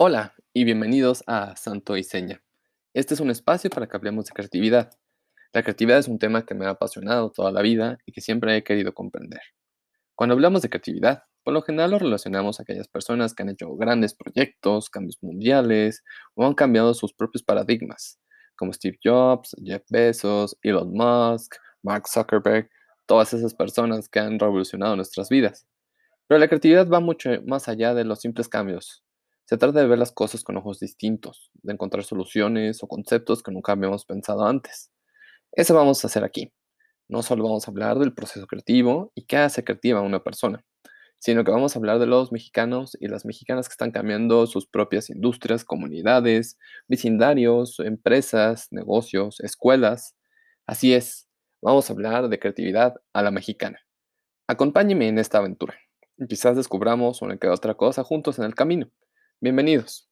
Hola 0.00 0.32
y 0.52 0.62
bienvenidos 0.62 1.24
a 1.26 1.56
Santo 1.56 1.96
y 1.96 2.04
Seña. 2.04 2.40
Este 2.94 3.14
es 3.14 3.20
un 3.20 3.30
espacio 3.30 3.68
para 3.68 3.88
que 3.88 3.96
hablemos 3.96 4.26
de 4.26 4.30
creatividad. 4.32 4.92
La 5.52 5.64
creatividad 5.64 5.98
es 5.98 6.06
un 6.06 6.20
tema 6.20 6.46
que 6.46 6.54
me 6.54 6.66
ha 6.66 6.70
apasionado 6.70 7.32
toda 7.32 7.50
la 7.50 7.62
vida 7.62 7.98
y 8.06 8.12
que 8.12 8.20
siempre 8.20 8.56
he 8.56 8.62
querido 8.62 8.94
comprender. 8.94 9.40
Cuando 10.14 10.34
hablamos 10.34 10.62
de 10.62 10.68
creatividad, 10.68 11.24
por 11.42 11.52
lo 11.52 11.62
general 11.62 11.90
lo 11.90 11.98
relacionamos 11.98 12.60
a 12.60 12.62
aquellas 12.62 12.86
personas 12.86 13.34
que 13.34 13.42
han 13.42 13.48
hecho 13.48 13.74
grandes 13.74 14.14
proyectos, 14.14 14.88
cambios 14.88 15.18
mundiales 15.20 16.04
o 16.36 16.46
han 16.46 16.54
cambiado 16.54 16.94
sus 16.94 17.12
propios 17.12 17.42
paradigmas, 17.42 18.20
como 18.54 18.72
Steve 18.72 19.00
Jobs, 19.02 19.56
Jeff 19.64 19.82
Bezos, 19.90 20.56
Elon 20.62 20.92
Musk, 20.92 21.56
Mark 21.82 22.06
Zuckerberg, 22.06 22.70
todas 23.04 23.34
esas 23.34 23.52
personas 23.52 24.08
que 24.08 24.20
han 24.20 24.38
revolucionado 24.38 24.94
nuestras 24.94 25.28
vidas. 25.28 25.66
Pero 26.28 26.38
la 26.38 26.46
creatividad 26.46 26.88
va 26.88 27.00
mucho 27.00 27.30
más 27.48 27.68
allá 27.68 27.94
de 27.94 28.04
los 28.04 28.20
simples 28.20 28.48
cambios. 28.48 29.02
Se 29.48 29.56
trata 29.56 29.80
de 29.80 29.86
ver 29.86 29.98
las 29.98 30.12
cosas 30.12 30.44
con 30.44 30.58
ojos 30.58 30.78
distintos, 30.78 31.50
de 31.54 31.72
encontrar 31.72 32.04
soluciones 32.04 32.82
o 32.82 32.86
conceptos 32.86 33.42
que 33.42 33.50
nunca 33.50 33.72
habíamos 33.72 34.04
pensado 34.04 34.44
antes. 34.46 34.92
Eso 35.52 35.74
vamos 35.74 36.04
a 36.04 36.08
hacer 36.08 36.22
aquí. 36.22 36.52
No 37.08 37.22
solo 37.22 37.44
vamos 37.44 37.66
a 37.66 37.70
hablar 37.70 37.98
del 37.98 38.12
proceso 38.12 38.46
creativo 38.46 39.10
y 39.14 39.24
qué 39.24 39.38
hace 39.38 39.64
creativa 39.64 40.00
a 40.00 40.02
una 40.02 40.22
persona, 40.22 40.66
sino 41.18 41.44
que 41.44 41.50
vamos 41.50 41.74
a 41.74 41.78
hablar 41.78 41.98
de 41.98 42.04
los 42.04 42.30
mexicanos 42.30 42.94
y 43.00 43.08
las 43.08 43.24
mexicanas 43.24 43.68
que 43.68 43.72
están 43.72 43.90
cambiando 43.90 44.46
sus 44.46 44.66
propias 44.66 45.08
industrias, 45.08 45.64
comunidades, 45.64 46.58
vecindarios, 46.86 47.80
empresas, 47.80 48.68
negocios, 48.70 49.40
escuelas. 49.40 50.14
Así 50.66 50.92
es, 50.92 51.26
vamos 51.62 51.88
a 51.88 51.94
hablar 51.94 52.28
de 52.28 52.38
creatividad 52.38 52.96
a 53.14 53.22
la 53.22 53.30
mexicana. 53.30 53.80
Acompáñeme 54.46 55.08
en 55.08 55.18
esta 55.18 55.38
aventura. 55.38 55.74
Quizás 56.28 56.54
descubramos 56.54 57.22
una 57.22 57.38
que 57.38 57.48
otra 57.48 57.76
cosa 57.76 58.04
juntos 58.04 58.38
en 58.38 58.44
el 58.44 58.54
camino. 58.54 58.90
Bienvenidos. 59.40 60.07